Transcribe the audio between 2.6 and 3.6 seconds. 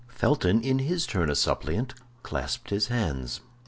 his hands.